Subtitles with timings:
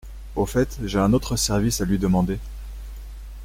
[0.35, 2.39] Au fait, j’ai un autre service à lui demander.